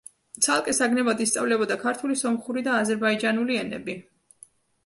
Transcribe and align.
ცალკე 0.45 0.71
საგნებად 0.77 1.19
ისწავლებოდა 1.25 1.77
ქართული, 1.83 2.17
სომხური 2.23 2.65
და 2.69 2.79
აზერბაიჯანული 2.85 3.63
ენები. 3.67 4.01